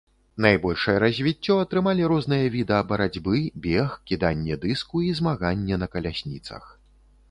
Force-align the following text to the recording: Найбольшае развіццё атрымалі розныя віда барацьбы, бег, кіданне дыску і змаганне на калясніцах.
Найбольшае 0.43 0.95
развіццё 1.03 1.57
атрымалі 1.65 2.07
розныя 2.13 2.49
віда 2.57 2.81
барацьбы, 2.95 3.37
бег, 3.69 3.95
кіданне 4.09 4.61
дыску 4.69 5.07
і 5.13 5.17
змаганне 5.23 5.75
на 5.85 5.95
калясніцах. 5.97 6.63